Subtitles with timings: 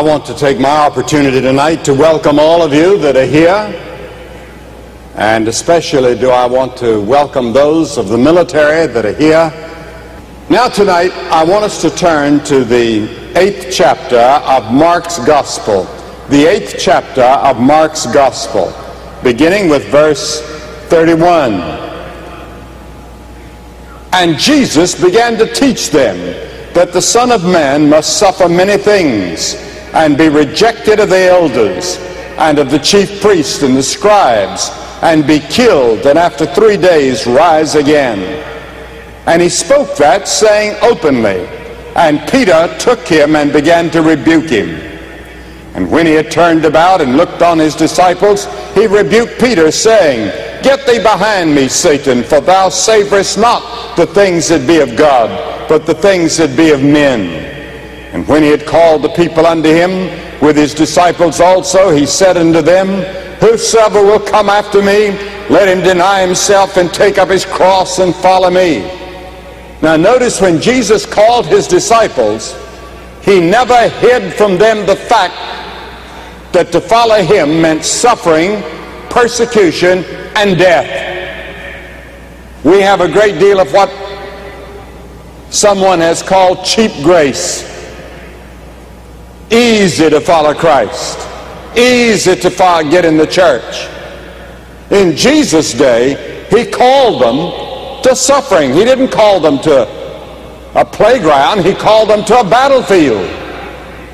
[0.00, 3.68] I want to take my opportunity tonight to welcome all of you that are here.
[5.14, 9.52] And especially do I want to welcome those of the military that are here.
[10.48, 15.84] Now, tonight, I want us to turn to the eighth chapter of Mark's Gospel.
[16.30, 18.72] The eighth chapter of Mark's Gospel,
[19.22, 20.40] beginning with verse
[20.88, 21.60] 31.
[24.14, 26.16] And Jesus began to teach them
[26.72, 31.98] that the Son of Man must suffer many things and be rejected of the elders
[32.38, 34.70] and of the chief priests and the scribes
[35.02, 38.18] and be killed and after three days rise again.
[39.26, 41.46] And he spoke that saying openly.
[41.96, 44.68] And Peter took him and began to rebuke him.
[45.74, 50.30] And when he had turned about and looked on his disciples, he rebuked Peter, saying,
[50.62, 55.68] Get thee behind me, Satan, for thou savorest not the things that be of God,
[55.68, 57.39] but the things that be of men.
[58.12, 59.90] And when he had called the people unto him
[60.40, 62.88] with his disciples also, he said unto them,
[63.40, 65.10] Whosoever will come after me,
[65.48, 68.80] let him deny himself and take up his cross and follow me.
[69.80, 72.54] Now notice when Jesus called his disciples,
[73.22, 75.34] he never hid from them the fact
[76.52, 78.62] that to follow him meant suffering,
[79.08, 80.04] persecution,
[80.36, 81.06] and death.
[82.64, 83.88] We have a great deal of what
[85.50, 87.69] someone has called cheap grace.
[89.50, 91.18] Easy to follow Christ.
[91.76, 93.88] Easy to follow, get in the church.
[94.90, 98.72] In Jesus' day, he called them to suffering.
[98.72, 99.88] He didn't call them to
[100.74, 101.64] a playground.
[101.64, 103.28] He called them to a battlefield.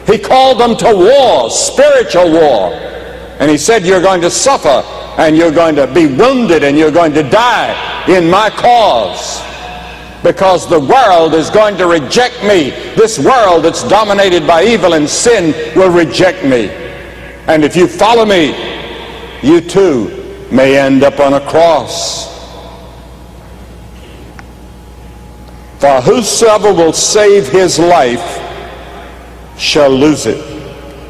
[0.06, 2.72] He called them to war, spiritual war.
[3.38, 4.82] And he said, you're going to suffer
[5.20, 9.42] and you're going to be wounded and you're going to die in my cause
[10.26, 12.70] because the world is going to reject me.
[12.96, 16.68] This world that's dominated by evil and sin will reject me.
[17.46, 18.48] And if you follow me,
[19.40, 22.26] you too may end up on a cross.
[25.78, 28.42] For whosoever will save his life
[29.56, 30.42] shall lose it.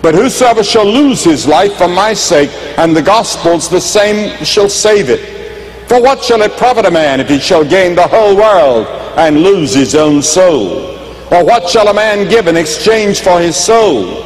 [0.03, 4.69] But whosoever shall lose his life for my sake and the gospel's, the same shall
[4.69, 5.89] save it.
[5.89, 9.43] For what shall it profit a man if he shall gain the whole world and
[9.43, 10.97] lose his own soul?
[11.33, 14.23] Or what shall a man give in exchange for his soul?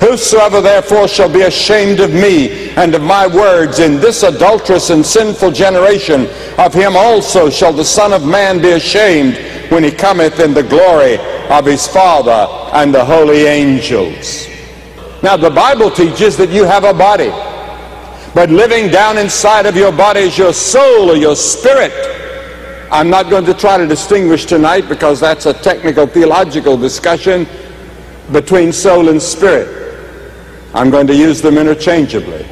[0.00, 5.04] Whosoever therefore shall be ashamed of me and of my words in this adulterous and
[5.04, 6.28] sinful generation,
[6.58, 9.38] of him also shall the Son of Man be ashamed
[9.70, 11.16] when he cometh in the glory
[11.48, 14.46] of his Father and the holy angels.
[15.22, 17.30] Now the Bible teaches that you have a body,
[18.34, 21.92] but living down inside of your body is your soul or your spirit.
[22.94, 27.44] I'm not going to try to distinguish tonight because that's a technical theological discussion
[28.30, 29.98] between soul and spirit.
[30.74, 32.46] I'm going to use them interchangeably.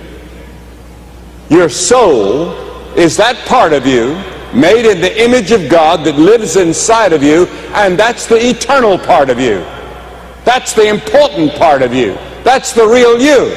[1.48, 2.50] Your soul
[2.96, 4.14] is that part of you
[4.52, 8.98] made in the image of God that lives inside of you, and that's the eternal
[8.98, 9.58] part of you.
[10.44, 12.14] That's the important part of you.
[12.42, 13.50] That's the real you.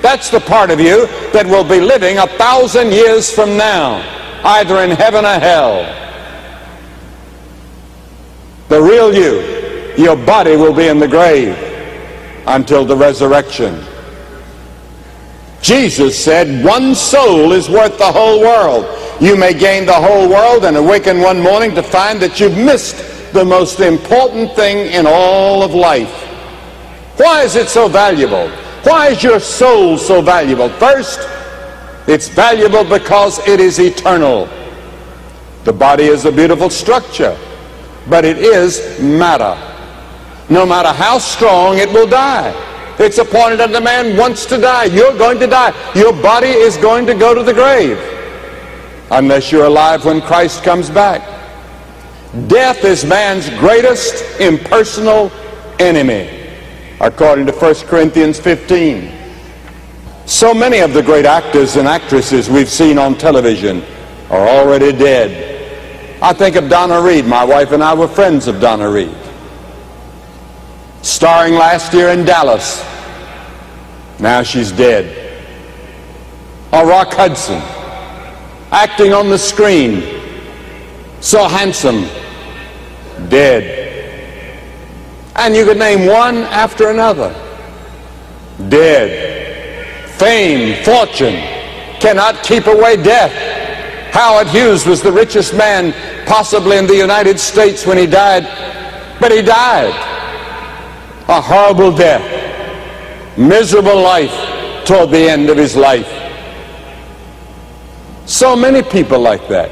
[0.00, 4.00] That's the part of you that will be living a thousand years from now,
[4.42, 6.00] either in heaven or hell.
[8.68, 11.56] The real you, your body will be in the grave
[12.46, 13.82] until the resurrection.
[15.62, 18.84] Jesus said, one soul is worth the whole world.
[19.20, 23.32] You may gain the whole world and awaken one morning to find that you've missed
[23.32, 26.12] the most important thing in all of life.
[27.16, 28.50] Why is it so valuable?
[28.82, 30.68] Why is your soul so valuable?
[30.68, 31.20] First,
[32.06, 34.48] it's valuable because it is eternal.
[35.64, 37.38] The body is a beautiful structure,
[38.08, 39.56] but it is matter.
[40.50, 42.52] No matter how strong, it will die.
[42.98, 44.84] It's appointed unto man once to die.
[44.84, 45.72] You're going to die.
[45.94, 47.98] Your body is going to go to the grave
[49.10, 51.22] unless you're alive when Christ comes back.
[52.48, 55.30] Death is man's greatest impersonal
[55.78, 56.48] enemy,
[57.00, 59.12] according to 1 Corinthians 15.
[60.26, 63.84] So many of the great actors and actresses we've seen on television
[64.30, 65.53] are already dead.
[66.24, 67.26] I think of Donna Reed.
[67.26, 69.14] My wife and I were friends of Donna Reed
[71.02, 72.82] starring last year in Dallas.
[74.18, 75.20] Now she's dead.
[76.72, 77.60] Or Rock Hudson,
[78.72, 80.02] acting on the screen,
[81.20, 82.06] so handsome,
[83.28, 83.82] dead.
[85.36, 87.34] And you could name one after another.
[88.68, 90.08] Dead.
[90.12, 91.34] Fame, fortune
[92.00, 93.63] cannot keep away death.
[94.14, 95.92] Howard Hughes was the richest man
[96.24, 98.44] possibly in the United States when he died,
[99.18, 99.92] but he died
[101.26, 102.22] a horrible death.
[103.36, 104.32] miserable life
[104.84, 106.08] toward the end of his life.
[108.26, 109.68] So many people like that.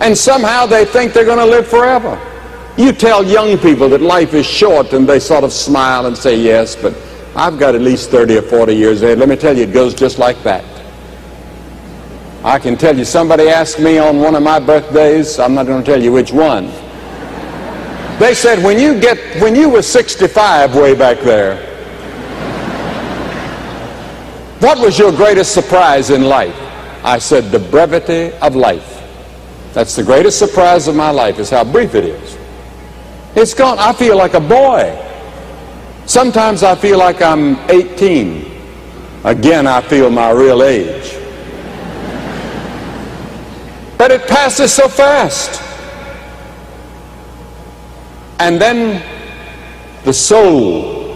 [0.00, 2.18] And somehow they think they're going to live forever.
[2.78, 6.34] You tell young people that life is short and they sort of smile and say,
[6.34, 6.96] yes, but
[7.36, 9.18] I've got at least 30 or 40 years ahead.
[9.18, 10.64] Let me tell you, it goes just like that.
[12.42, 15.84] I can tell you, somebody asked me on one of my birthdays, I'm not going
[15.84, 16.66] to tell you which one.
[18.18, 21.66] They said, when you get, when you were 65 way back there,
[24.60, 26.56] what was your greatest surprise in life?
[27.04, 29.02] I said, the brevity of life.
[29.74, 32.38] That's the greatest surprise of my life, is how brief it is.
[33.36, 33.78] It's gone.
[33.78, 34.96] I feel like a boy.
[36.06, 38.60] Sometimes I feel like I'm 18.
[39.24, 41.19] Again, I feel my real age.
[44.10, 45.62] But it passes so fast.
[48.40, 49.00] And then
[50.02, 51.14] the soul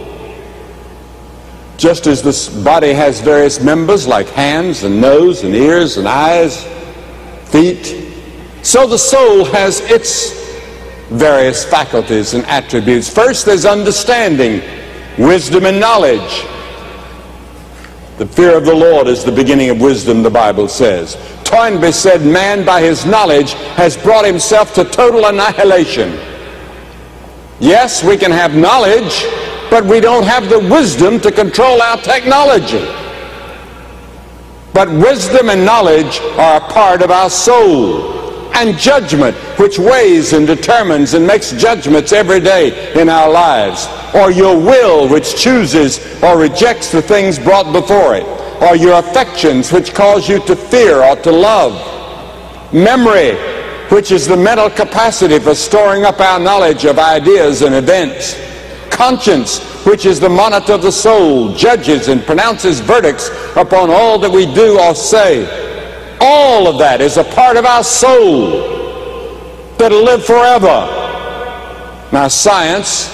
[1.75, 6.63] just as this body has various members like hands and nose and ears and eyes,
[7.49, 8.15] feet,
[8.63, 10.31] so the soul has its
[11.09, 13.13] various faculties and attributes.
[13.13, 14.61] First, there's understanding,
[15.17, 16.45] wisdom, and knowledge.
[18.17, 21.17] The fear of the Lord is the beginning of wisdom, the Bible says.
[21.43, 26.17] Toynbee said, Man by his knowledge has brought himself to total annihilation.
[27.59, 29.25] Yes, we can have knowledge,
[29.69, 32.85] but we don't have the wisdom to control our technology.
[34.73, 38.14] But wisdom and knowledge are a part of our soul.
[38.55, 43.87] And judgment, which weighs and determines and makes judgments every day in our lives.
[44.15, 48.23] Or your will, which chooses or rejects the things brought before it.
[48.61, 52.73] Or your affections, which cause you to fear or to love.
[52.73, 53.35] Memory,
[53.89, 58.35] which is the mental capacity for storing up our knowledge of ideas and events
[58.95, 64.31] conscience, which is the monitor of the soul, judges and pronounces verdicts upon all that
[64.31, 65.64] we do or say.
[66.21, 68.85] All of that is a part of our soul
[69.77, 71.03] that'll live forever.
[72.11, 73.11] Now, science,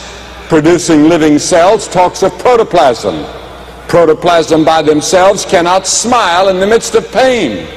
[0.48, 3.26] producing living cells, talks of protoplasm.
[3.88, 7.68] Protoplasm by themselves cannot smile in the midst of pain.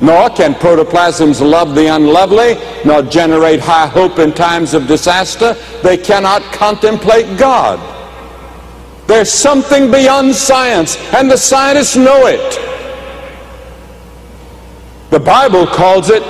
[0.00, 5.54] Nor can protoplasms love the unlovely, nor generate high hope in times of disaster.
[5.82, 7.78] They cannot contemplate God.
[9.06, 12.69] There's something beyond science, and the scientists know it.
[15.10, 16.22] The Bible calls it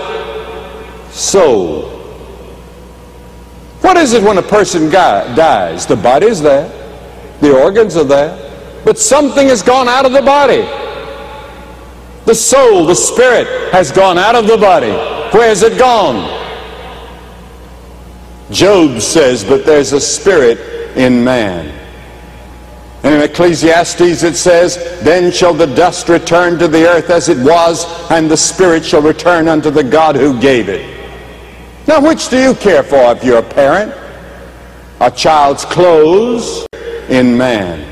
[1.13, 1.91] soul.
[3.83, 5.87] What is it when a person dies?
[5.87, 6.69] The body is there,
[7.41, 10.63] the organs are there, but something has gone out of the body.
[12.25, 14.93] The soul, the spirit, has gone out of the body.
[15.33, 16.39] Where has it gone?
[18.51, 21.80] Job says, but there's a spirit in man.
[23.03, 27.39] And in Ecclesiastes it says, Then shall the dust return to the earth as it
[27.39, 30.99] was, and the spirit shall return unto the God who gave it.
[31.87, 33.95] Now, which do you care for if you're a parent?
[35.01, 36.67] A child's clothes
[37.09, 37.91] in man.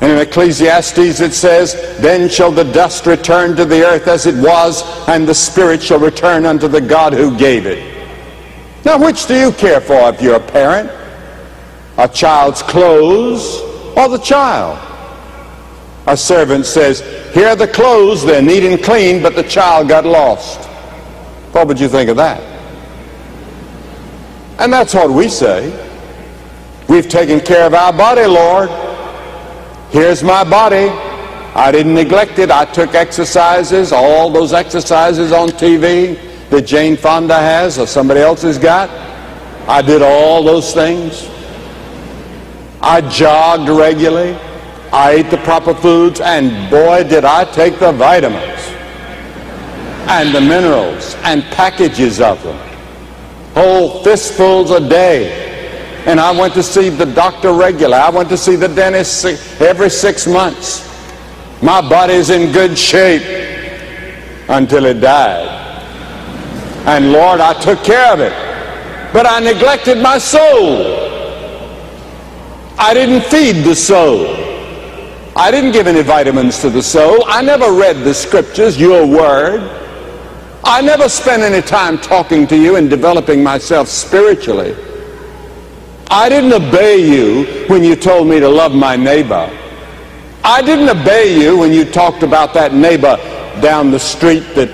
[0.00, 4.34] And in Ecclesiastes it says, Then shall the dust return to the earth as it
[4.34, 7.94] was, and the spirit shall return unto the God who gave it.
[8.84, 10.90] Now, which do you care for if you're a parent?
[11.96, 13.63] A child's clothes
[13.96, 14.78] or the child?
[16.06, 17.00] A servant says,
[17.32, 20.60] Here are the clothes, they're neat and clean, but the child got lost.
[21.52, 22.42] What would you think of that?
[24.58, 25.72] And that's what we say.
[26.88, 28.68] We've taken care of our body, Lord.
[29.90, 30.88] Here's my body.
[31.56, 32.50] I didn't neglect it.
[32.50, 38.42] I took exercises, all those exercises on TV that Jane Fonda has or somebody else
[38.42, 38.90] has got.
[39.68, 41.30] I did all those things.
[42.86, 44.34] I jogged regularly.
[44.92, 48.60] I ate the proper foods, and boy, did I take the vitamins
[50.06, 52.58] and the minerals and packages of them.
[53.54, 56.04] Whole fistfuls a day.
[56.06, 57.94] And I went to see the doctor regularly.
[57.94, 59.24] I went to see the dentist
[59.62, 60.86] every six months.
[61.62, 63.22] My body's in good shape
[64.50, 65.48] until it died.
[66.86, 68.34] And Lord, I took care of it.
[69.14, 71.03] But I neglected my soul.
[72.86, 74.26] I didn't feed the soul.
[75.34, 77.24] I didn't give any vitamins to the soul.
[77.26, 79.62] I never read the scriptures, your word.
[80.62, 84.76] I never spent any time talking to you and developing myself spiritually.
[86.10, 89.48] I didn't obey you when you told me to love my neighbor.
[90.44, 93.16] I didn't obey you when you talked about that neighbor
[93.62, 94.70] down the street that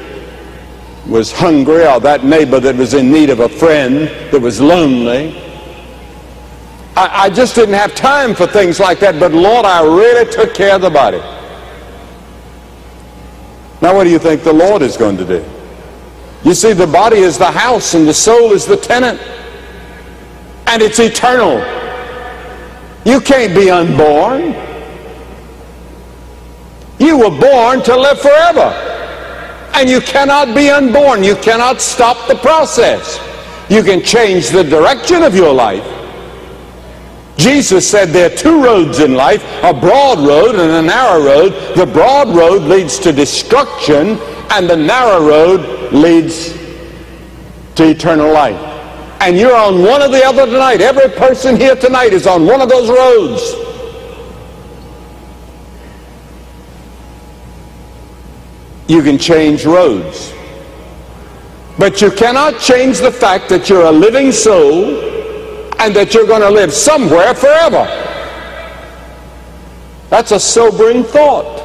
[1.07, 5.50] was hungry or that neighbor that was in need of a friend that was lonely.
[6.97, 10.55] I, I just didn't have time for things like that, but Lord, I really took
[10.55, 11.23] care of the body.
[13.83, 15.45] Now, what do you think the Lord is going to do?
[16.45, 19.21] You see, the body is the house and the soul is the tenant.
[20.67, 21.59] And it's eternal.
[23.05, 24.55] You can't be unborn.
[26.99, 28.75] You were born to live forever.
[29.75, 31.25] And you cannot be unborn.
[31.25, 33.19] You cannot stop the process.
[33.71, 36.00] You can change the direction of your life.
[37.41, 41.75] Jesus said there are two roads in life, a broad road and a narrow road.
[41.75, 44.19] The broad road leads to destruction
[44.51, 46.53] and the narrow road leads
[47.77, 48.61] to eternal life.
[49.23, 50.83] And you're on one or the other tonight.
[50.83, 53.55] Every person here tonight is on one of those roads.
[58.87, 60.35] You can change roads.
[61.79, 65.10] But you cannot change the fact that you're a living soul
[65.81, 67.87] and that you're going to live somewhere forever.
[70.11, 71.59] That's a sobering thought.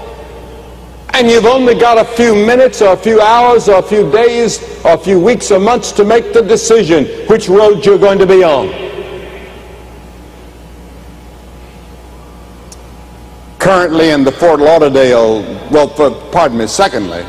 [1.14, 4.62] And you've only got a few minutes or a few hours or a few days
[4.86, 8.26] or a few weeks or months to make the decision which road you're going to
[8.26, 8.70] be on.
[13.60, 15.42] Currently in the Fort Lauderdale,
[15.72, 17.26] well, for, pardon me, secondly,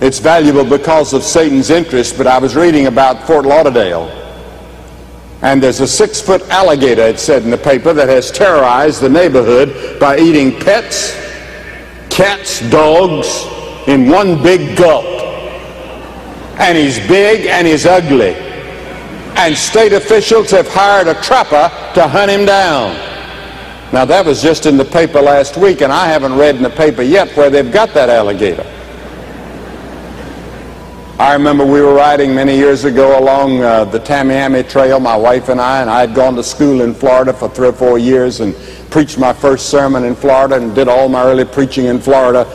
[0.00, 4.17] it's valuable because of Satan's interest, but I was reading about Fort Lauderdale.
[5.42, 9.08] And there's a six foot alligator, it said in the paper, that has terrorized the
[9.08, 11.12] neighborhood by eating pets,
[12.10, 13.46] cats, dogs
[13.86, 15.04] in one big gulp.
[16.58, 18.34] And he's big and he's ugly.
[19.36, 22.96] And state officials have hired a trapper to hunt him down.
[23.92, 26.70] Now, that was just in the paper last week, and I haven't read in the
[26.70, 28.66] paper yet where they've got that alligator.
[31.18, 35.48] I remember we were riding many years ago along uh, the Tamiami Trail, my wife
[35.48, 38.38] and I, and I had gone to school in Florida for three or four years
[38.38, 38.54] and
[38.92, 42.46] preached my first sermon in Florida and did all my early preaching in Florida.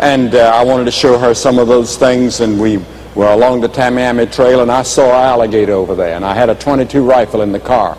[0.00, 2.78] And uh, I wanted to show her some of those things, and we
[3.14, 6.50] were along the Tamiami Trail, and I saw an alligator over there, and I had
[6.50, 7.96] a 22 rifle in the car.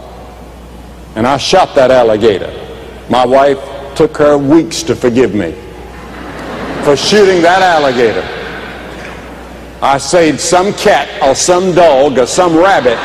[1.15, 2.51] And I shot that alligator.
[3.09, 3.59] My wife
[3.95, 5.53] took her weeks to forgive me
[6.83, 8.38] for shooting that alligator.
[9.81, 12.97] I saved some cat or some dog or some rabbit.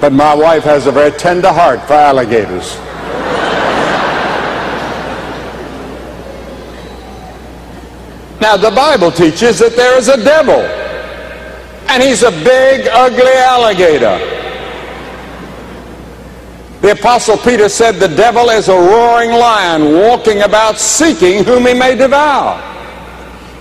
[0.00, 2.76] But my wife has a very tender heart for alligators.
[8.40, 10.60] Now, the Bible teaches that there is a devil
[11.88, 14.33] and he's a big, ugly alligator.
[16.84, 21.72] The Apostle Peter said the devil is a roaring lion walking about seeking whom he
[21.72, 22.60] may devour.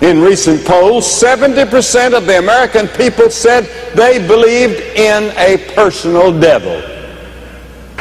[0.01, 3.63] In recent polls, 70% of the American people said
[3.96, 6.82] they believed in a personal devil.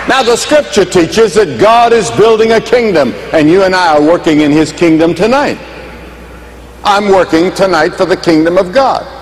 [0.08, 4.02] Now, the scripture teaches that God is building a kingdom, and you and I are
[4.02, 5.60] working in his kingdom tonight.
[6.82, 9.21] I'm working tonight for the kingdom of God.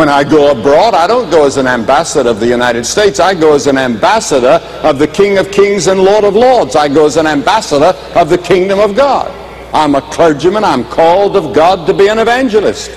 [0.00, 3.20] When I go abroad, I don't go as an ambassador of the United States.
[3.20, 6.74] I go as an ambassador of the King of Kings and Lord of Lords.
[6.74, 9.30] I go as an ambassador of the kingdom of God.
[9.74, 10.64] I'm a clergyman.
[10.64, 12.90] I'm called of God to be an evangelist.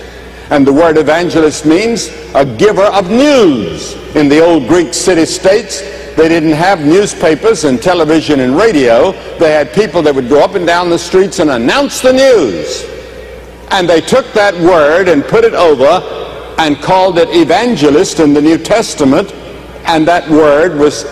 [0.50, 3.96] And the word evangelist means a giver of news.
[4.16, 5.82] In the old Greek city-states,
[6.16, 9.12] they didn't have newspapers and television and radio.
[9.40, 12.86] They had people that would go up and down the streets and announce the news.
[13.72, 16.24] And they took that word and put it over
[16.58, 19.32] and called it evangelist in the New Testament,
[19.86, 21.04] and that word was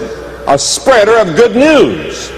[0.48, 2.32] a spreader of good news.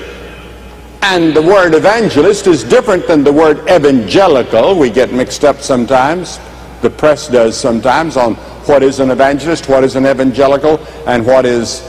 [1.02, 4.78] And the word evangelist is different than the word evangelical.
[4.78, 6.40] We get mixed up sometimes.
[6.82, 11.46] The press does sometimes on what is an evangelist, what is an evangelical, and what
[11.46, 11.82] is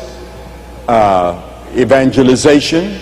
[0.89, 1.41] uh,
[1.77, 3.01] evangelization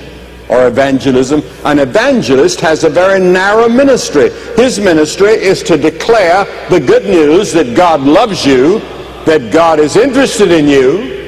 [0.52, 1.42] or evangelism.
[1.64, 4.30] An evangelist has a very narrow ministry.
[4.56, 8.80] His ministry is to declare the good news that God loves you,
[9.25, 11.21] that God is interested in you,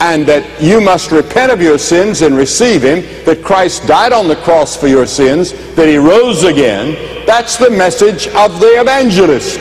[0.00, 4.28] and that you must repent of your sins and receive him, that Christ died on
[4.28, 7.24] the cross for your sins, that he rose again.
[7.26, 9.60] That's the message of the evangelist.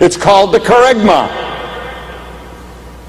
[0.00, 1.40] It's called the kerygma.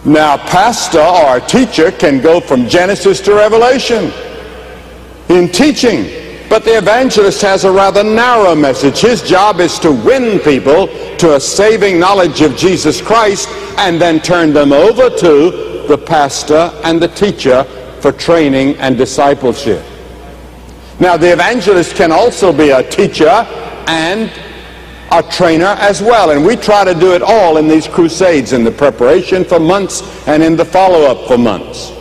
[0.05, 4.12] Now, pastor or teacher can go from Genesis to Revelation
[5.30, 6.06] in teaching.
[6.50, 9.00] But the evangelist has a rather narrow message.
[9.00, 10.88] His job is to win people
[11.18, 16.72] to a saving knowledge of Jesus Christ and then turn them over to the pastor
[16.84, 17.63] and the teacher
[18.01, 19.84] for training and discipleship.
[21.00, 23.48] Now, the evangelist can also be a teacher
[23.88, 24.32] and
[25.12, 26.32] a trainer as well.
[26.32, 30.27] And we try to do it all in these crusades, in the preparation for months
[30.27, 31.92] and in the follow-up for months.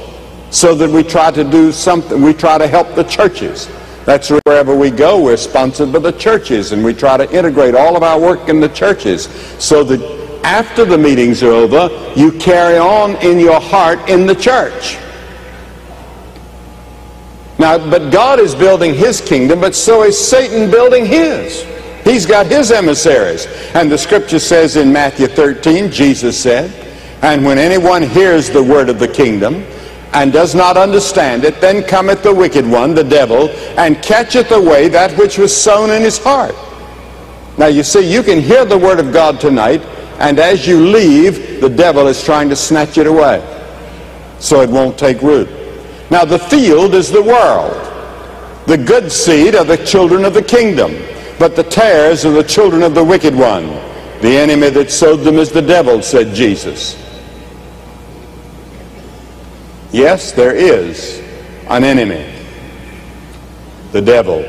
[0.53, 3.69] So that we try to do something, we try to help the churches.
[4.05, 7.97] That's wherever we go, we're sponsored by the churches, and we try to integrate all
[7.97, 9.25] of our work in the churches
[9.59, 10.01] so that
[10.45, 14.99] after the meetings are over, you carry on in your heart in the church.
[17.59, 21.65] Now, but God is building his kingdom, but so is Satan building his.
[22.03, 23.47] He's got his emissaries.
[23.75, 26.71] And the scripture says in Matthew 13, Jesus said,
[27.23, 29.65] And when anyone hears the word of the kingdom
[30.13, 34.89] and does not understand it, then cometh the wicked one, the devil, and catcheth away
[34.89, 36.55] that which was sown in his heart.
[37.59, 39.83] Now you see, you can hear the word of God tonight,
[40.19, 43.41] and as you leave, the devil is trying to snatch it away
[44.39, 45.49] so it won't take root.
[46.11, 47.73] Now the field is the world.
[48.67, 50.93] The good seed are the children of the kingdom,
[51.39, 53.67] but the tares are the children of the wicked one.
[54.21, 56.97] The enemy that sowed them is the devil, said Jesus.
[59.93, 61.23] Yes, there is
[61.69, 62.27] an enemy,
[63.93, 64.41] the devil.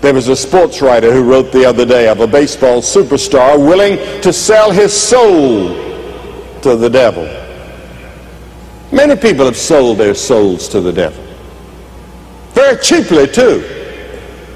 [0.00, 3.96] There was a sports writer who wrote the other day of a baseball superstar willing
[4.22, 5.68] to sell his soul
[6.62, 7.24] to the devil.
[8.90, 11.22] Many people have sold their souls to the devil.
[12.54, 13.62] Very cheaply, too.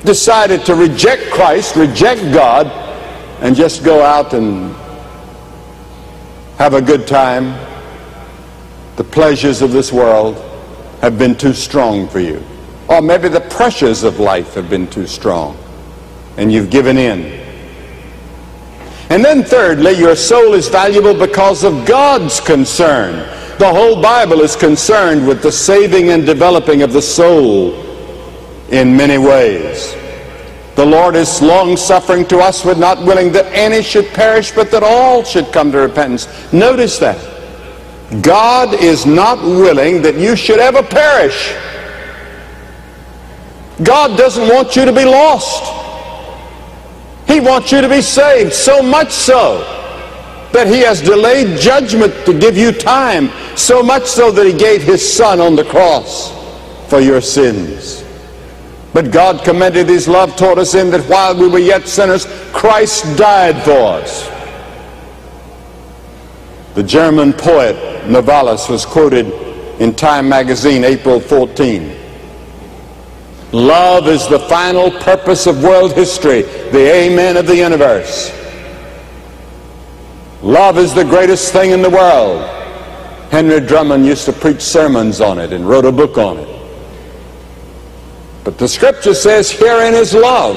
[0.04, 2.66] Decided to reject Christ, reject God,
[3.42, 4.74] and just go out and
[6.56, 7.67] have a good time.
[8.98, 10.34] The pleasures of this world
[11.02, 12.42] have been too strong for you.
[12.88, 15.56] Or maybe the pressures of life have been too strong,
[16.36, 17.26] and you've given in.
[19.08, 23.18] And then thirdly, your soul is valuable because of God's concern.
[23.60, 27.74] The whole Bible is concerned with the saving and developing of the soul
[28.70, 29.94] in many ways.
[30.74, 34.72] The Lord is long suffering to us, with not willing that any should perish, but
[34.72, 36.26] that all should come to repentance.
[36.52, 37.37] Notice that.
[38.22, 41.54] God is not willing that you should ever perish.
[43.82, 45.74] God doesn't want you to be lost.
[47.28, 49.58] He wants you to be saved, so much so
[50.52, 54.82] that he has delayed judgment to give you time, so much so that he gave
[54.82, 56.32] his son on the cross
[56.88, 58.02] for your sins.
[58.94, 63.18] But God commended his love toward us in that while we were yet sinners, Christ
[63.18, 64.37] died for us.
[66.78, 69.26] The German poet Novalis was quoted
[69.80, 71.92] in Time magazine April 14.
[73.50, 78.30] Love is the final purpose of world history, the amen of the universe.
[80.40, 82.48] Love is the greatest thing in the world.
[83.32, 86.70] Henry Drummond used to preach sermons on it and wrote a book on it.
[88.44, 90.54] But the scripture says herein is love.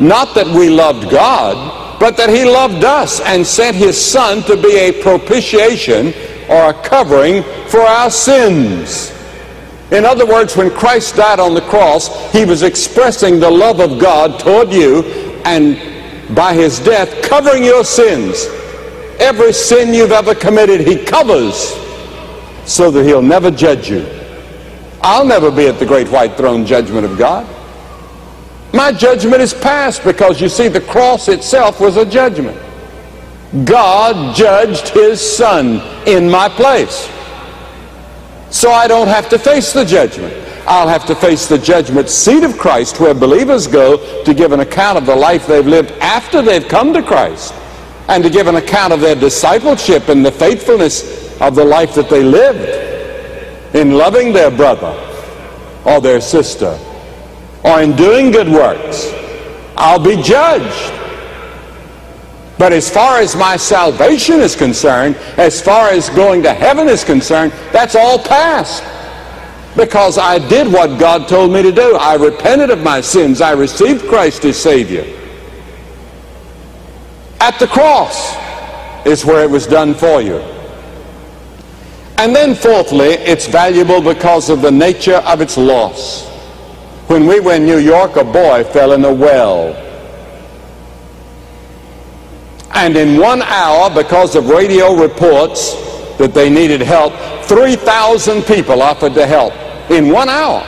[0.00, 4.56] Not that we loved God, but that he loved us and sent his son to
[4.56, 6.12] be a propitiation
[6.48, 9.10] or a covering for our sins.
[9.90, 14.00] In other words, when Christ died on the cross, he was expressing the love of
[14.00, 15.02] God toward you
[15.44, 18.46] and by his death covering your sins.
[19.18, 21.74] Every sin you've ever committed, he covers
[22.64, 24.06] so that he'll never judge you.
[25.02, 27.46] I'll never be at the great white throne judgment of God.
[28.74, 32.60] My judgment is past because you see, the cross itself was a judgment.
[33.64, 37.08] God judged his son in my place.
[38.50, 40.34] So I don't have to face the judgment.
[40.66, 44.58] I'll have to face the judgment seat of Christ where believers go to give an
[44.58, 47.54] account of the life they've lived after they've come to Christ
[48.08, 52.10] and to give an account of their discipleship and the faithfulness of the life that
[52.10, 54.98] they lived in loving their brother
[55.84, 56.76] or their sister
[57.64, 59.12] or in doing good works.
[59.76, 60.92] I'll be judged.
[62.58, 67.02] But as far as my salvation is concerned, as far as going to heaven is
[67.02, 68.84] concerned, that's all past.
[69.76, 71.96] Because I did what God told me to do.
[71.96, 73.40] I repented of my sins.
[73.40, 75.04] I received Christ as Savior.
[77.40, 78.36] At the cross
[79.04, 80.36] is where it was done for you.
[82.18, 86.33] And then fourthly, it's valuable because of the nature of its loss.
[87.06, 89.74] When we were in New York, a boy fell in a well.
[92.72, 95.74] And in one hour, because of radio reports
[96.16, 97.12] that they needed help,
[97.44, 99.52] 3,000 people offered to help
[99.90, 100.62] in one hour.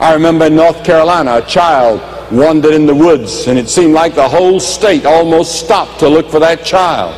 [0.00, 2.00] I remember in North Carolina, a child
[2.32, 6.30] wandered in the woods, and it seemed like the whole state almost stopped to look
[6.30, 7.14] for that child.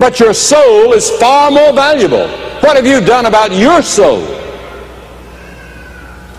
[0.00, 2.26] But your soul is far more valuable.
[2.60, 4.39] What have you done about your soul?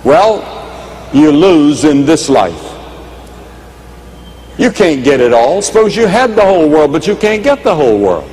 [0.03, 0.41] Well,
[1.13, 2.67] you lose in this life.
[4.57, 5.61] You can't get it all.
[5.61, 8.29] Suppose you had the whole world, but you can't get the whole world.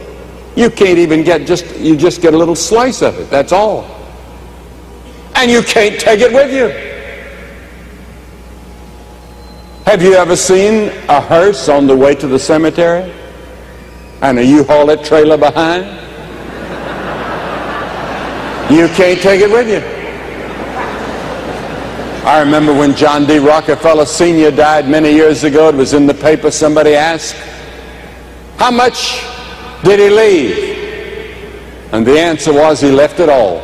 [0.56, 3.30] You can't even get just, you just get a little slice of it.
[3.30, 3.86] That's all.
[5.34, 6.68] And you can't take it with you.
[9.84, 13.12] Have you ever seen a hearse on the way to the cemetery?
[14.20, 15.84] And a U-Haul trailer behind?
[18.70, 19.97] You can't take it with you.
[22.28, 23.38] I remember when John D.
[23.38, 24.50] Rockefeller Sr.
[24.50, 27.34] died many years ago, it was in the paper, somebody asked,
[28.58, 29.24] how much
[29.82, 31.88] did he leave?
[31.90, 33.62] And the answer was he left it all.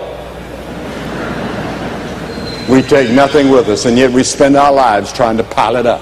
[2.74, 5.84] We take nothing with us, and yet we spend our lives trying to pile it
[5.84, 6.00] up.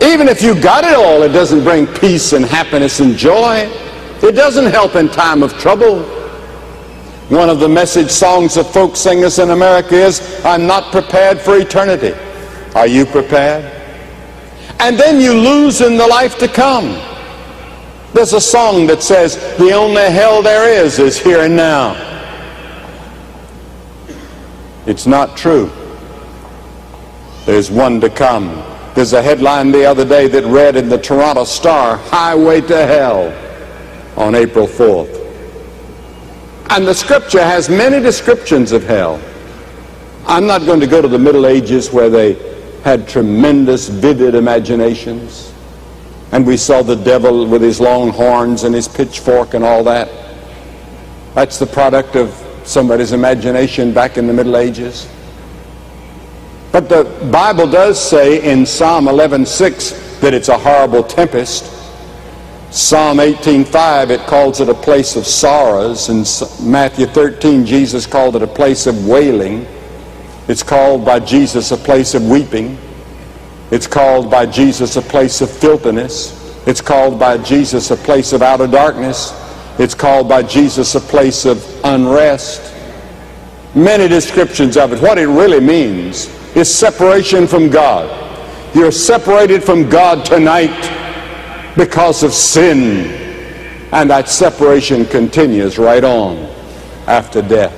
[0.00, 3.68] Even if you got it all, it doesn't bring peace and happiness and joy.
[4.22, 6.13] It doesn't help in time of trouble.
[7.28, 11.56] One of the message songs of folk singers in America is, I'm not prepared for
[11.56, 12.12] eternity.
[12.74, 13.64] Are you prepared?
[14.78, 17.00] And then you lose in the life to come.
[18.12, 21.96] There's a song that says, the only hell there is is here and now.
[24.86, 25.70] It's not true.
[27.46, 28.62] There's one to come.
[28.94, 33.32] There's a headline the other day that read in the Toronto Star, Highway to Hell,
[34.18, 35.23] on April 4th.
[36.70, 39.20] And the scripture has many descriptions of hell.
[40.26, 42.34] I'm not going to go to the Middle Ages where they
[42.82, 45.54] had tremendous, vivid imaginations
[46.34, 50.10] and we saw the devil with his long horns and his pitchfork and all that.
[51.34, 55.08] That's the product of somebody's imagination back in the Middle Ages.
[56.72, 61.70] But the Bible does say in Psalm 11:6 that it's a horrible tempest.
[62.74, 66.26] Psalm 18:5 it calls it a place of sorrows and
[66.60, 69.64] Matthew 13 Jesus called it a place of wailing.
[70.48, 72.76] It's called by Jesus a place of weeping.
[73.70, 76.34] It's called by Jesus a place of filthiness.
[76.66, 79.32] It's called by Jesus a place of outer darkness.
[79.78, 82.74] It's called by Jesus a place of unrest.
[83.76, 85.00] Many descriptions of it.
[85.00, 88.10] What it really means is separation from God.
[88.74, 91.03] You're separated from God tonight
[91.76, 93.22] because of sin.
[93.92, 96.36] And that separation continues right on
[97.06, 97.72] after death.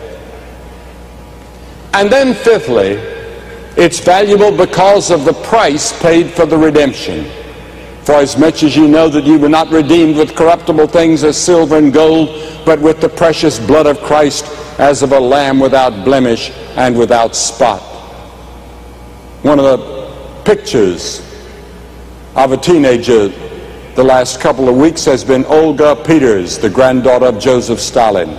[1.93, 2.93] And then fifthly,
[3.77, 7.27] it's valuable because of the price paid for the redemption.
[8.05, 11.37] For as much as you know that you were not redeemed with corruptible things as
[11.37, 12.29] silver and gold,
[12.65, 14.47] but with the precious blood of Christ
[14.79, 17.83] as of a lamb without blemish and without spot.
[19.43, 21.21] One of the pictures
[22.35, 23.29] of a teenager
[23.97, 28.39] the last couple of weeks has been Olga Peters, the granddaughter of Joseph Stalin.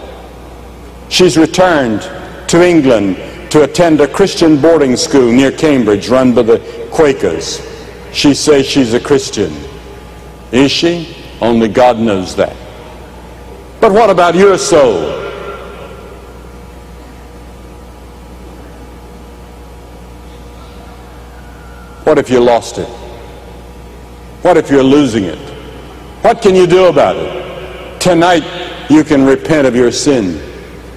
[1.09, 2.01] She's returned
[2.47, 3.15] to England
[3.51, 7.59] to attend a Christian boarding school near Cambridge run by the Quakers.
[8.13, 9.51] She says she's a Christian.
[10.51, 11.15] Is she?
[11.41, 12.55] Only God knows that.
[13.81, 15.09] But what about your soul?
[22.03, 23.06] What if you lost it?
[24.47, 25.37] What if you're losing it?
[26.23, 27.99] What can you do about it?
[27.99, 28.45] Tonight,
[28.89, 30.39] you can repent of your sin.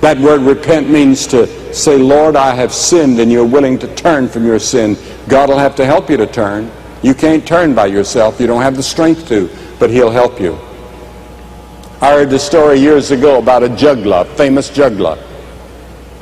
[0.01, 4.29] That word repent means to say, Lord, I have sinned, and you're willing to turn
[4.29, 4.97] from your sin.
[5.27, 6.71] God will have to help you to turn.
[7.03, 8.39] You can't turn by yourself.
[8.39, 10.53] You don't have the strength to, but he'll help you.
[12.01, 15.19] I heard the story years ago about a juggler, famous juggler.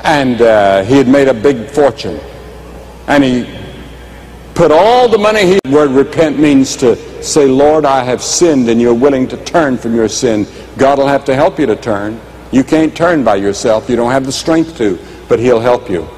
[0.02, 2.18] And uh, he had made a big fortune.
[3.06, 3.54] And he
[4.54, 5.58] put all the money he...
[5.68, 9.94] word repent means to say, Lord, I have sinned, and you're willing to turn from
[9.94, 10.46] your sin.
[10.76, 12.20] God will have to help you to turn.
[12.50, 13.88] You can't turn by yourself.
[13.90, 16.08] You don't have the strength to, but he'll help you.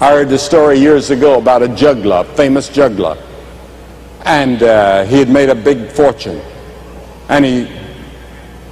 [0.00, 3.16] I heard the story years ago about a juggler, famous juggler.
[4.24, 6.40] And uh, he had made a big fortune.
[7.28, 7.70] And he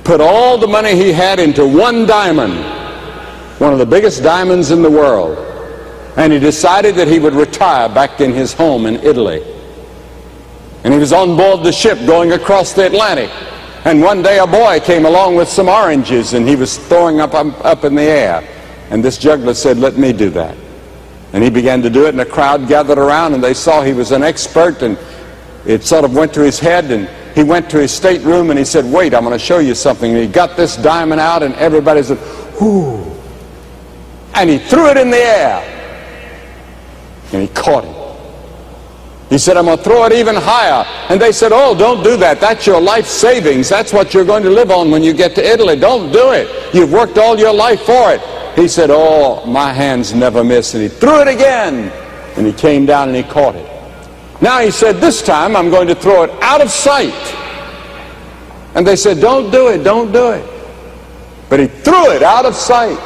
[0.05, 2.55] put all the money he had into one diamond,
[3.61, 5.37] one of the biggest diamonds in the world.
[6.17, 9.56] And he decided that he would retire back in his home in Italy.
[10.87, 13.29] And he was on board the ship going across the Atlantic.
[13.85, 17.35] And one day a boy came along with some oranges and he was throwing up,
[17.35, 18.49] up, in the air.
[18.91, 20.57] And this juggler said, let me do that.
[21.33, 23.95] And he began to do it and a crowd gathered around and they saw he
[23.95, 24.97] was an expert and
[25.67, 28.65] it sort of went to his head and he went to his stateroom and he
[28.65, 30.13] said, wait, I'm going to show you something.
[30.13, 32.19] And he got this diamond out and everybody said,
[32.61, 33.05] whoo.
[34.35, 36.13] And he threw it in the air
[37.33, 37.96] and he caught it.
[39.29, 40.85] He said, I'm going to throw it even higher.
[41.11, 42.41] And they said, oh, don't do that.
[42.41, 43.69] That's your life savings.
[43.69, 45.77] That's what you're going to live on when you get to Italy.
[45.77, 46.75] Don't do it.
[46.75, 48.21] You've worked all your life for it.
[48.55, 50.75] He said, oh, my hands never miss.
[50.75, 51.91] And he threw it again.
[52.37, 53.77] And he came down and he caught it.
[54.41, 57.15] Now he said, This time I'm going to throw it out of sight.
[58.75, 60.45] And they said, Don't do it, don't do it.
[61.49, 62.99] But he threw it out of sight.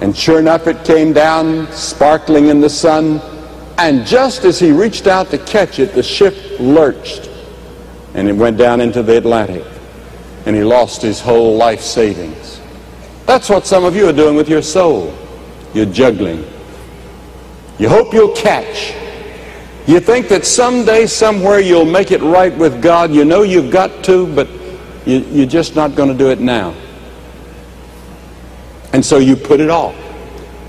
[0.00, 3.20] And sure enough, it came down sparkling in the sun.
[3.78, 7.30] And just as he reached out to catch it, the ship lurched
[8.14, 9.64] and it went down into the Atlantic.
[10.46, 12.60] And he lost his whole life savings.
[13.26, 15.14] That's what some of you are doing with your soul.
[15.74, 16.44] You're juggling.
[17.78, 18.94] You hope you'll catch.
[19.86, 23.12] You think that someday, somewhere, you'll make it right with God.
[23.12, 24.48] You know you've got to, but
[25.04, 26.74] you, you're just not going to do it now.
[28.92, 29.94] And so you put it off.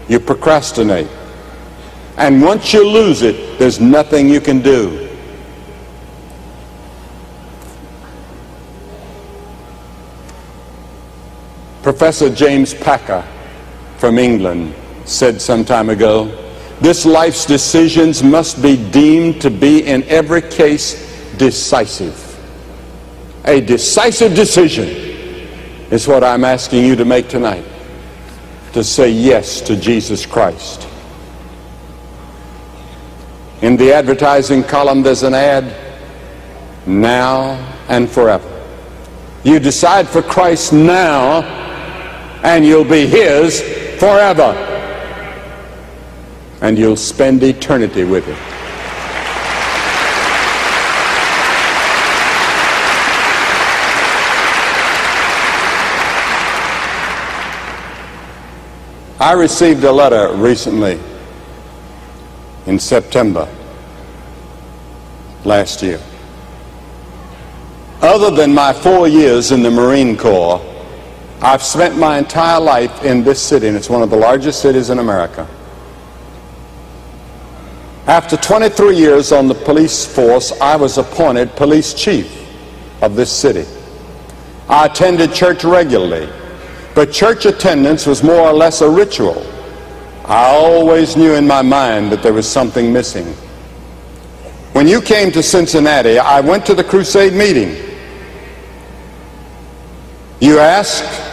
[0.09, 1.07] You procrastinate.
[2.17, 5.07] And once you lose it, there's nothing you can do.
[11.83, 13.25] Professor James Packer
[13.97, 14.73] from England
[15.05, 16.25] said some time ago,
[16.81, 22.23] this life's decisions must be deemed to be in every case decisive.
[23.45, 24.87] A decisive decision
[25.89, 27.63] is what I'm asking you to make tonight.
[28.73, 30.87] To say yes to Jesus Christ.
[33.61, 35.75] In the advertising column, there's an ad,
[36.85, 37.53] now
[37.89, 38.53] and forever.
[39.43, 41.41] You decide for Christ now,
[42.43, 43.61] and you'll be His
[43.99, 44.63] forever
[46.61, 48.37] and you'll spend eternity with Him.
[59.19, 60.99] I received a letter recently
[62.67, 63.47] in September
[65.43, 65.99] last year.
[68.01, 70.61] Other than my four years in the Marine Corps,
[71.41, 74.89] I've spent my entire life in this city, and it's one of the largest cities
[74.89, 75.47] in America.
[78.05, 82.47] After 23 years on the police force, I was appointed police chief
[83.01, 83.65] of this city.
[84.69, 86.29] I attended church regularly,
[86.95, 89.45] but church attendance was more or less a ritual.
[90.27, 93.27] I always knew in my mind that there was something missing.
[94.73, 97.75] When you came to Cincinnati, I went to the crusade meeting.
[100.41, 101.23] You asked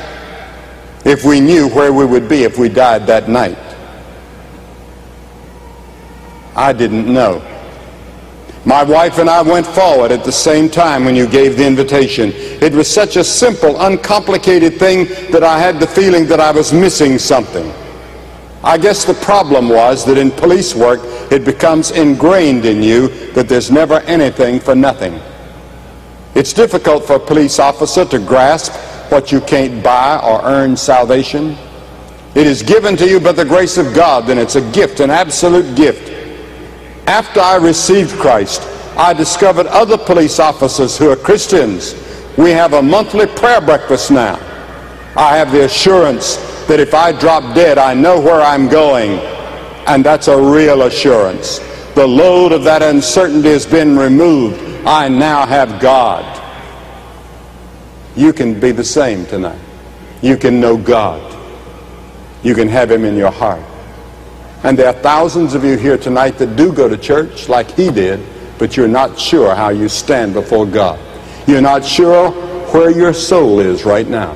[1.05, 3.59] if we knew where we would be if we died that night.
[6.55, 7.43] I didn't know.
[8.65, 12.33] My wife and I went forward at the same time when you gave the invitation.
[12.33, 16.73] It was such a simple, uncomplicated thing that I had the feeling that I was
[16.73, 17.71] missing something.
[18.65, 21.01] I guess the problem was that in police work,
[21.31, 25.21] it becomes ingrained in you that there's never anything for nothing.
[26.35, 28.73] It's difficult for a police officer to grasp
[29.13, 31.59] what you can't buy or earn salvation.
[32.35, 35.11] It is given to you by the grace of God, and it's a gift, an
[35.11, 36.11] absolute gift.
[37.07, 38.63] After I received Christ,
[38.97, 41.95] I discovered other police officers who are Christians.
[42.39, 44.37] We have a monthly prayer breakfast now.
[45.17, 49.19] I have the assurance that if I drop dead, I know where I'm going.
[49.87, 51.59] And that's a real assurance.
[51.95, 54.61] The load of that uncertainty has been removed.
[54.87, 56.43] I now have God.
[58.17, 59.61] You can be the same tonight.
[60.23, 61.33] You can know God.
[62.43, 63.63] You can have Him in your heart.
[64.65, 67.91] And there are thousands of you here tonight that do go to church like he
[67.91, 68.25] did,
[68.59, 70.99] but you're not sure how you stand before God.
[71.47, 72.31] You're not sure
[72.73, 74.35] where your soul is right now.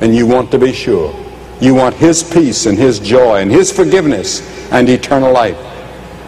[0.00, 1.14] And you want to be sure.
[1.60, 4.40] You want his peace and his joy and his forgiveness
[4.72, 5.58] and eternal life.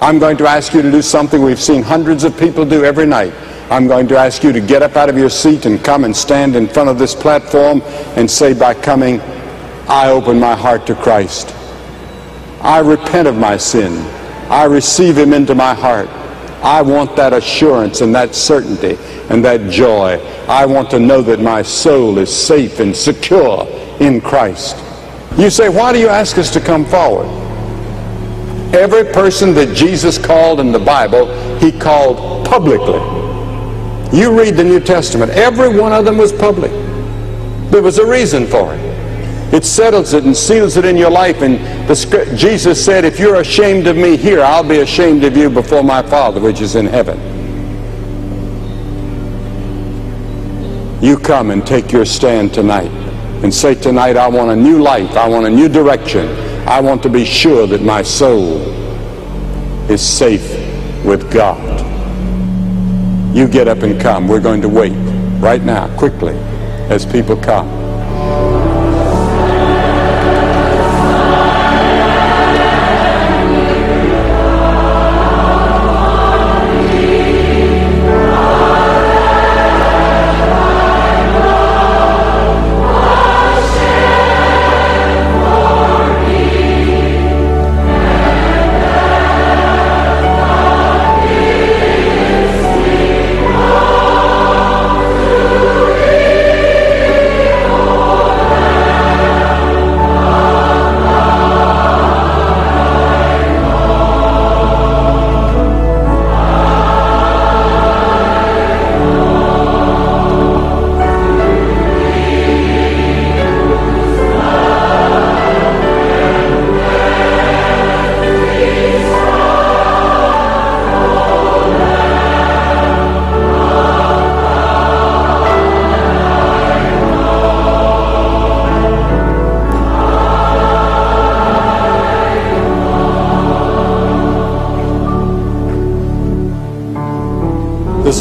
[0.02, 3.06] I'm going to ask you to do something we've seen hundreds of people do every
[3.06, 3.32] night.
[3.70, 6.14] I'm going to ask you to get up out of your seat and come and
[6.14, 7.80] stand in front of this platform
[8.16, 9.20] and say by coming,
[9.88, 11.54] I open my heart to Christ.
[12.60, 13.92] I repent of my sin.
[14.50, 16.08] I receive him into my heart.
[16.62, 18.98] I want that assurance and that certainty
[19.32, 20.20] and that joy.
[20.46, 23.66] I want to know that my soul is safe and secure
[23.98, 24.76] in Christ.
[25.38, 27.26] You say, why do you ask us to come forward?
[28.74, 31.26] Every person that Jesus called in the Bible,
[31.58, 33.00] he called publicly.
[34.16, 36.70] You read the New Testament, every one of them was public.
[37.70, 38.92] There was a reason for it.
[39.54, 41.40] It settles it and seals it in your life.
[41.40, 45.48] And the, Jesus said, if you're ashamed of me here, I'll be ashamed of you
[45.48, 47.41] before my Father which is in heaven.
[51.02, 52.90] You come and take your stand tonight
[53.42, 55.16] and say tonight, I want a new life.
[55.16, 56.28] I want a new direction.
[56.68, 58.58] I want to be sure that my soul
[59.90, 60.48] is safe
[61.04, 61.80] with God.
[63.36, 64.28] You get up and come.
[64.28, 64.92] We're going to wait
[65.40, 66.36] right now, quickly,
[66.88, 67.81] as people come.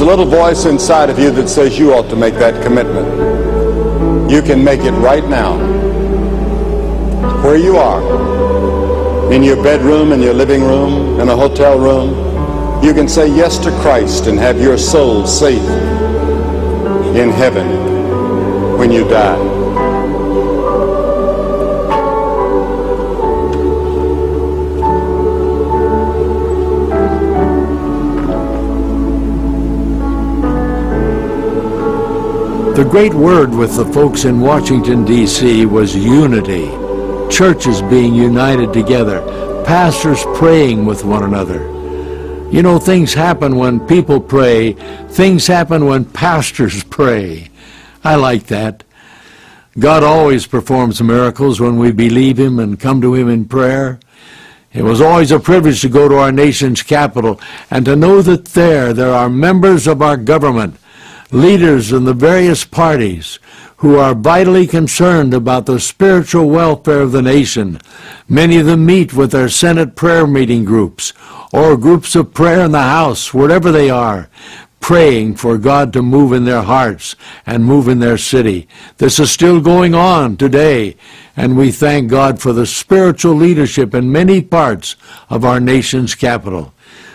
[0.02, 4.32] There's a little voice inside of you that says you ought to make that commitment.
[4.32, 5.60] You can make it right now.
[7.44, 9.32] Where you are.
[9.32, 12.84] In your bedroom, in your living room, in a hotel room.
[12.84, 15.62] You can say yes to Christ and have your soul safe
[17.16, 19.51] in heaven when you die.
[32.74, 35.66] The great word with the folks in Washington, D.C.
[35.66, 36.68] was unity.
[37.30, 39.20] Churches being united together,
[39.66, 41.60] pastors praying with one another.
[42.50, 44.72] You know, things happen when people pray,
[45.10, 47.50] things happen when pastors pray.
[48.06, 48.86] I like that.
[49.78, 54.00] God always performs miracles when we believe Him and come to Him in prayer.
[54.72, 58.46] It was always a privilege to go to our nation's capital and to know that
[58.46, 60.78] there, there are members of our government
[61.32, 63.40] leaders in the various parties
[63.78, 67.80] who are vitally concerned about the spiritual welfare of the nation.
[68.30, 71.14] Many of them meet with their Senate prayer meeting groups
[71.52, 74.30] or groups of prayer in the House, wherever they are,
[74.82, 77.16] praying for God to move in their hearts
[77.46, 78.68] and move in their city.
[78.98, 80.96] This is still going on today,
[81.36, 84.96] and we thank God for the spiritual leadership in many parts
[85.30, 86.74] of our nation's capital.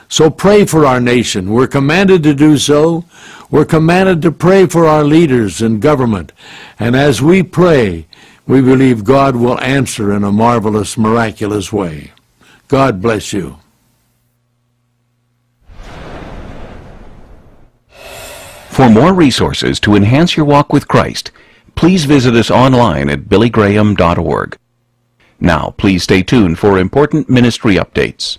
[0.09, 1.53] So pray for our nation.
[1.53, 3.05] We're commanded to do so.
[3.51, 6.33] We're commanded to pray for our leaders and government.
[6.79, 8.07] And as we pray,
[8.47, 12.13] we believe God will answer in a marvelous, miraculous way.
[12.69, 13.59] God bless you.
[17.89, 21.31] For more resources to enhance your walk with Christ,
[21.77, 24.59] please visit us online at billygraham.org.
[25.41, 28.39] Now, please stay tuned for important ministry updates.